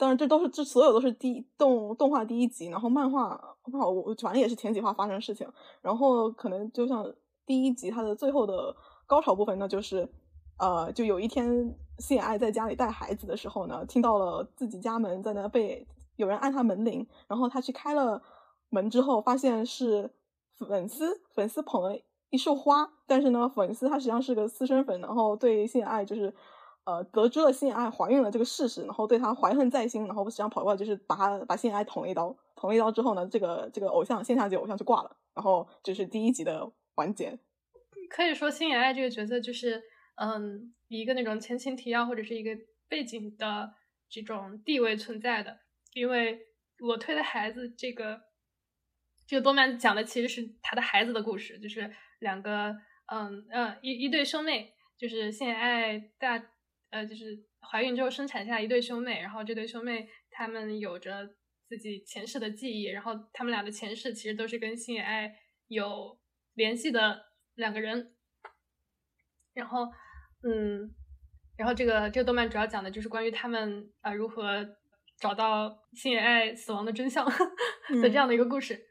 [0.00, 5.46] 当然，这都是这所有都是第动动画第一集，然后漫画漫画我反正也是前几话发生的事情。
[5.82, 7.04] 然后可能就像
[7.44, 8.74] 第一集它的最后的
[9.06, 10.08] 高潮部分呢，就是
[10.58, 15.86] 呃，就有一天谢爱在家里带孩子的时候呢，听到了自己家门在那被
[16.16, 18.22] 有人按他门铃，然后他去开了
[18.70, 20.10] 门之后，发现是
[20.56, 21.94] 粉丝粉丝捧了
[22.30, 26.34] 一束花，但是呢，粉丝他实际上是个私生粉，然后对谢爱就是。
[26.90, 37.38] 呃，得知了心爱怀孕了这个事实，然后对他怀恨在心，然后实际上跑过来就是把他把心爱捅了一刀，捅了一刀之后呢，这个这个偶像线下级偶像就挂了，然后就是第一集的完结。
[38.10, 39.80] 可以说，心爱这个角色就是
[40.16, 42.50] 嗯以，一个那种前情提要或者是一个
[42.88, 43.72] 背景的
[44.08, 45.58] 这种地位存在的，
[45.94, 46.40] 因为
[46.80, 48.20] 我推的孩子这个
[49.28, 51.88] 这个动漫讲的其实是他的孩子的故事，就是
[52.18, 52.74] 两个
[53.06, 56.42] 嗯嗯一一对兄妹，就是心爱大。
[56.90, 61.34] 呃，就是怀孕之后生产下一对兄妹，然后这对兄妹他们有着
[61.68, 65.34] 自己前世的记忆，然后他们俩的前世其实都是跟星野爱
[65.68, 66.18] 有
[66.54, 68.14] 联系的两个人。
[69.52, 69.88] 然后，
[70.42, 70.94] 嗯，
[71.56, 74.76] 然后这个这个动漫主要讲的就是关于他们啊如何
[75.18, 77.32] 找到星野爱死亡的真相的
[78.08, 78.86] 这样的一个故事。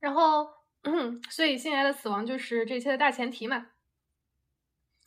[0.00, 0.46] 然后，
[1.30, 3.70] 所以星野爱的死亡就是这一切的大前提嘛。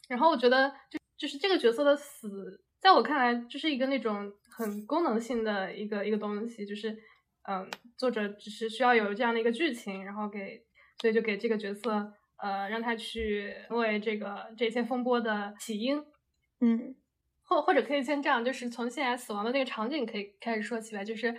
[0.07, 6.97] 然后我觉得，就就是这个角色的死，在我看来，就是一个那种很功能性的一个一个东西，就是
[7.47, 10.63] 嗯，作者只是需要有这样的一个剧情，然后给，
[11.01, 12.13] 所以就给这个角色。
[12.39, 16.05] 呃，让他去成为这个这些风波的起因，
[16.61, 16.93] 嗯，
[17.41, 21.33] 或或者可以先这样，就是从现在死亡的那个场景可以开始说起来，就是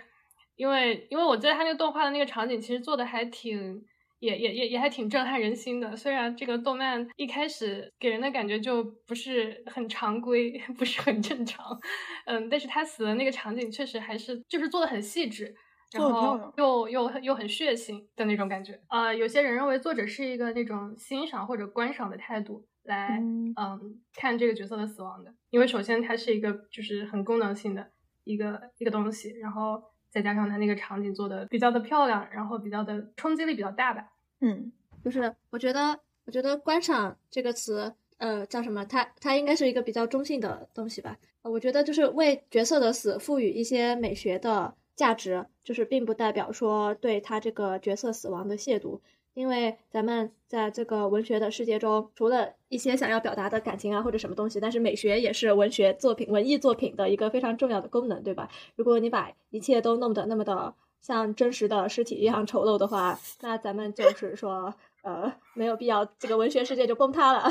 [0.57, 3.81] 因为因为我记得他那个动画的那个场景其实做的还挺，
[4.19, 5.95] 也也也也还挺震撼人心的。
[5.95, 11.79] 虽然这个动漫一开始给人的感觉就不是很常规， 不是很正常，
[12.25, 15.55] 嗯，但是他死的那个场景确实还是就是做的很细致。
[15.91, 27.89] 然后又又又很血腥的那种感觉，呃，有些人认为作者是一个那种欣赏或者观赏的态度来，嗯，看这个角色的死亡的，因为首先它是一个就是很功能性的
[28.23, 34.71] 一个一个东西，然后再加上它那个场景做的比较的漂亮，然后比较的冲击力比较大吧，嗯，
[35.03, 38.85] 就是我觉得我觉得观赏这个词，呃，叫什么？
[38.85, 41.17] 它它应该是一个比较中性的东西吧？
[41.41, 44.75] 我觉得就是为角色的死赋予一些美学的。
[44.99, 48.99] 价值就是并不代表说对他这个角色死亡的亵渎，
[49.39, 58.49] 因为咱们在这个文学的世界中，除了一些想要表达的感情啊或者什么东西，但是美学也是文学作品、文艺作品的一个非常重要的功能，对吧？
[58.75, 64.73] 如果你把一切都弄得那么的像真实的尸体一样丑陋的话，那咱们就是说，
[65.03, 67.49] 呃，没有必要这个文学世界就崩塌了。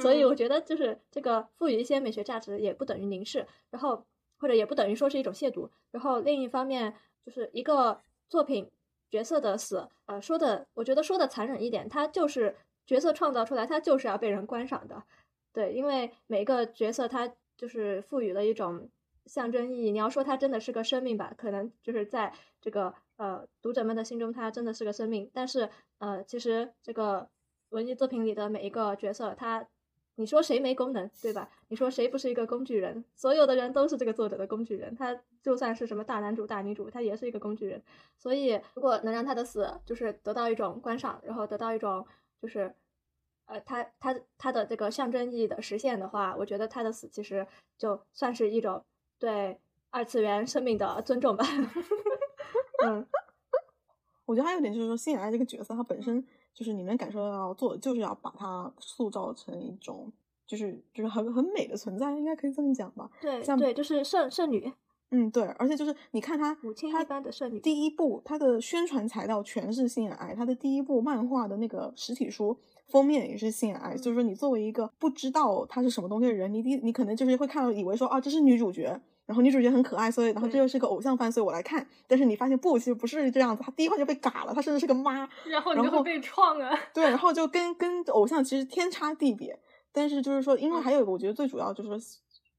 [0.00, 4.04] 所以我觉得就是这个赋予一些美学价值也不等于凝视，然后。
[4.38, 5.70] 或者也不等于说是一种亵渎。
[5.90, 6.92] 然后另一方面，
[7.24, 8.70] 就是一个作品
[9.10, 15.02] 角色的死，呃，说的我觉得说的残忍一点，它就是角色创造出来，它就是要被人观赏的。
[15.52, 18.88] 对，因为每一个角色它就是赋予了一种
[19.24, 19.90] 象征意义。
[19.90, 25.30] 你要说它真的是个生命吧，可能就是在这个呃读者们的心中，它真的是个生命。
[25.32, 27.28] 但是呃，其实这个
[27.70, 29.66] 文艺作品里的每一个角色，它。
[30.18, 31.48] 你说谁没功能，对吧？
[31.68, 33.04] 你说谁不是一个工具人？
[33.14, 34.94] 所有的人都是这个作者的工具人。
[34.96, 37.82] 他就算是什么大男主、大女主，他也是一个工具人。
[38.18, 42.06] 所以，如果能让他的死就是得到一种观赏，然后得到一种
[42.40, 42.74] 就是，
[43.44, 47.46] 呃，他他他的这个象征意义的实现的话，我觉得他的死其实
[47.76, 48.82] 就算是一种
[49.18, 49.58] 对
[49.90, 51.44] 二次元生命的尊重吧。
[52.84, 53.06] 嗯，
[54.24, 56.26] 我觉得还有点就是说，新野爱这个角色，他本身。
[56.56, 60.10] 就是你能感受到，作者就是要把它塑造成一种，
[60.46, 63.10] 就是就是很很美的存在，应该可以这么讲吧？
[63.20, 64.72] 对，像对，就是圣圣女。
[65.10, 67.60] 嗯，对，而且就是你看他母亲一般的圣女。
[67.60, 73.94] 第一部他的宣传材料全是星野爱，他的第一部漫画的那个实体书封面也是星野爱。
[73.94, 79.00] 就是说，你作为一个不知道他是什么东西的人，你第你可能就是会看到以为说啊，这是女主角。
[79.26, 81.84] 然后女主角很可爱，所以然后这又是个偶像番，所以我来看。
[82.06, 85.28] 但是你发现不，其实不是这样子，她第一话就被嘎了，她甚至是个妈。
[85.50, 86.78] 然后你就会被创啊。
[86.94, 89.58] 对，然后就跟跟偶像其实天差地别。
[89.92, 91.98] 但是就是说，因为还有一个，我觉得最主要就是说，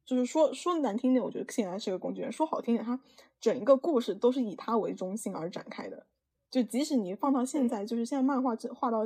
[0.05, 2.99] 就是说说难听点，我觉得信然是个工具人；说好听点，他
[3.39, 6.05] 整一个故事都是以他为中心而展开的。
[6.51, 9.05] 就即使你放到现在，就是现在漫画这画到。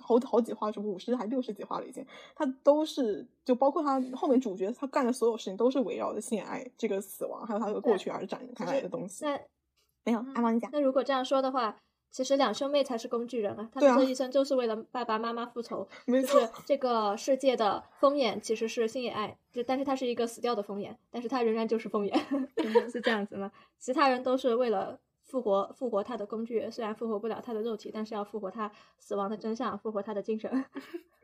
[0.00, 9.24] 好好几话，什么五十还六十几话了已经，他都是就包括他后面主角他干的所有事情都是围绕着性爱这个死亡还有他的过去而展开来的东西。
[9.24, 9.38] 那
[10.04, 10.70] 没有阿毛你讲。
[10.72, 11.76] 那如果这样说的话，
[12.10, 15.86] 其实两兄妹才是工具人啊，他们这一生就是为了爸爸妈妈复仇。
[16.06, 22.18] 就是，这个世界的风眼其实是星野爱，就但是他是一个死掉的风眼，但是他仍然就是风眼，
[22.90, 23.52] 是这样子吗？
[23.78, 24.98] 其他人都是为了。
[25.32, 30.50] 复活复活他的工具，虽然复活不了他的肉体，但是要复活他死亡的真相，复活他的精神。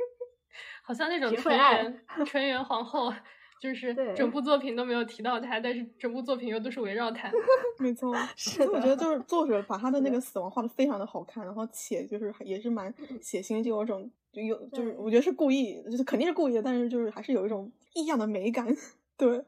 [0.82, 3.12] 好像那种纯元 纯元皇后，
[3.60, 7.30] 就是整部作品都没有提到他，但是整部作品又都是围绕他。
[7.78, 12.90] 没错，是我觉得就是作者把他的那个死亡画的非常的好看，然后且就是也是蛮
[13.20, 18.74] 血腥，就有种就有就是我觉得是故意，就是肯定是故意的，但是就是还是有一种异样的美感。
[19.18, 19.44] 对。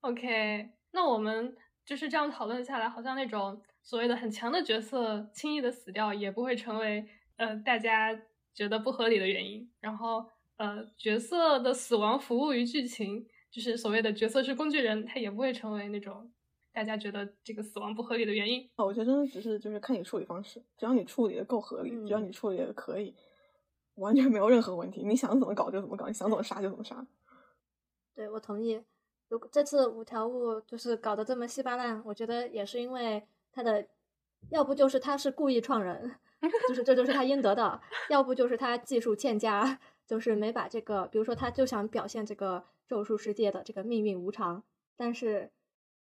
[0.00, 1.56] OK，那我们。
[1.92, 8.18] 就是这样讨论下来，好像那种所谓的很强的角色轻易的死掉，也不会成为呃大家
[8.54, 9.70] 觉得不合理的原因。
[9.78, 10.24] 然后
[10.56, 16.32] 呃角色的死亡服务于剧情，就是所谓的角色是工具人，他也不会成为那种
[16.72, 18.86] 大家觉得这个死亡不合理的原因啊。
[18.86, 23.14] 我觉得真的只是就是看你处理方式，只要你处理的够合理，只要你处理的可以，
[23.96, 25.02] 完全没有任何问题。
[25.04, 27.06] 你想怎么搞就怎么搞，你想怎么杀就怎么杀。
[28.14, 28.80] 对我同意。
[29.32, 33.88] 如果这次五条悟就是搞得这么稀巴烂，我觉得也是因为他的，
[34.50, 36.14] 要不就是他是故意创人，
[36.68, 37.80] 就是这就是他应得的；
[38.10, 44.62] 要不就是他技术欠佳，就是没把这个，比如说他就想表现这个咒术世界的这个命运无常，
[44.98, 45.50] 但是，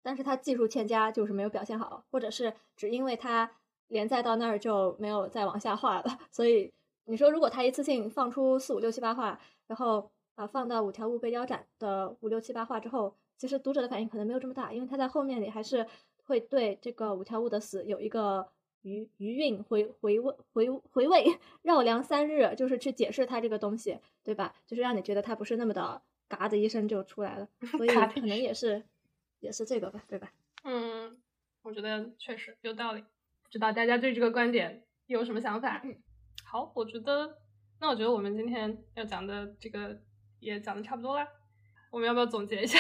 [0.02, 3.52] 但是他技术欠佳，就是没有表现好，或者是只因为他
[3.90, 6.72] 连载到那儿就没有再往下画了，所以
[7.04, 10.10] 你说如果他一次性放出四五六七八话，然后
[10.40, 15.86] 啊放到五条悟被腰斩的五六七八话之后，其实读者的反应可能没有这么大，因为他在后面里还是
[16.26, 18.50] 会对这个五条悟的死有一个。
[18.84, 21.26] 余余韵回回味回回味
[21.64, 24.56] 绕梁三日，就是去解释他这个东西，对吧？
[24.66, 28.82] 就是让你觉得他不是那么的嘎的一声就出来了， 所以可能也是
[29.42, 30.32] 也是这个吧，对吧？
[30.64, 31.22] 嗯，
[31.62, 33.02] 我觉得确实有道理。
[33.02, 35.84] 不知道大家对这个观点有什么想法？
[36.46, 37.38] 好，我觉得
[37.82, 40.00] 那我觉得我们今天要讲的这个
[40.40, 41.28] 也讲的差不多了，
[41.92, 42.80] 我们要不要总结一下？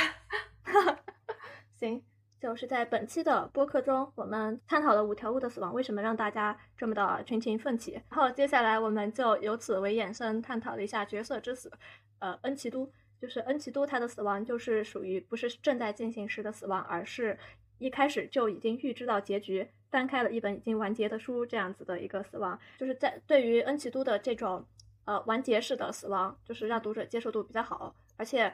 [1.80, 2.04] 行。
[2.42, 8.02] 就是在本期的播客中，我们探讨了五条悟的死亡为什么让大家这么的群情奋起。
[8.10, 11.70] 然后接下来我们就由此为衍生，探讨了一下角色之死。
[12.20, 12.90] 呃，恩奇都
[13.20, 17.38] 就是恩奇都，他的死亡就是属于不是正在进行时的死亡，而是
[17.78, 22.58] 一开始就已经预知到结局，翻开了一本已经完结的书这样子的一个死亡。
[22.78, 24.66] 就是在对于恩奇都的这种
[25.06, 28.54] 呃完结式的死亡，就是让读者接受度比较好，而且。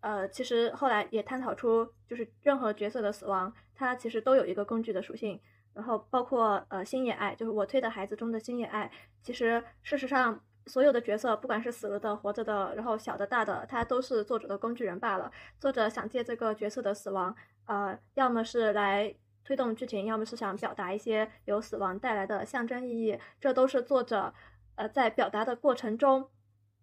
[0.00, 5.40] 呃，其实后来也探讨出，就是任何角色的死亡，它其实都有一个工具的属性。
[5.74, 8.88] 然后包括呃星野爱，就是我推的孩子中的星野爱，
[9.22, 15.32] 其实事实上所有的角色，不管是死了的、活着的，然后小的、大的，他都是作者的工具人罢了。
[15.58, 17.34] 作者想借这个角色的死亡，
[17.64, 19.12] 呃，要么是来
[19.44, 24.32] 推动剧情，要么是想表达一些由死亡带来的象征意义，这都是作者
[24.76, 26.30] 呃在表达的过程中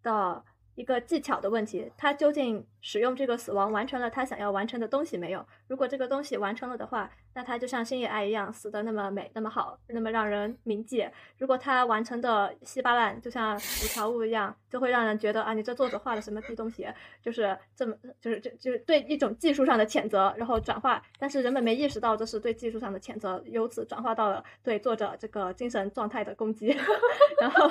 [0.04, 0.46] 的。
[0.76, 5.46] 一个技巧的问题，他究竟使用这个死亡完成了他想要完成的东西没有？
[5.68, 11.08] 如果这个东西完成了的话，那他就像星野爱一样死的那么美、那么好、那么让人铭记。
[11.38, 16.88] 如果他完成的稀巴烂，就像五条悟一样，就会让人觉得啊，你这作者画的什么屁东西？
[17.22, 26.68] 就是这么，就是就就是对一种技术上的谴责，然后转化，但是人们没意识到这是对技术上的谴责，由此转化到了对作者这个精神状态的攻击，
[27.40, 27.70] 然后。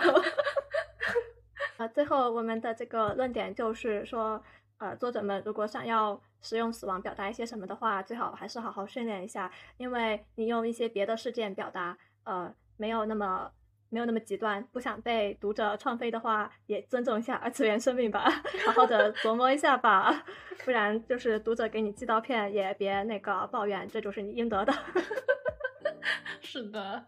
[1.83, 4.41] 啊，最后我们的这个论点就是说，
[4.79, 13.51] 呃，作者们如果想要使用死亡表达一些什么的话，最好还是好好训练一下，因为你用一些别的事件表达，呃，没有那么
[13.89, 14.63] 没有那么极端。
[14.71, 18.31] 不想被读者创飞的话，也尊重一下二次元生命吧，
[18.65, 20.25] 好好的 琢磨一下吧，
[20.65, 24.73] 不然就是读者给你寄刀片，也别那个抱怨，这就是你应得的。
[26.41, 27.05] 是的，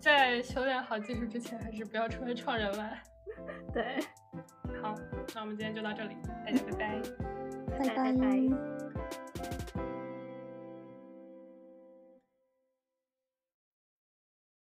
[0.00, 2.90] 在修炼好技术之前，还是不要成为创人吧。
[3.72, 3.98] 对，
[4.82, 4.94] 好，
[5.34, 7.00] 那我们今天就到这里，大家拜拜，
[7.78, 9.87] 拜拜拜。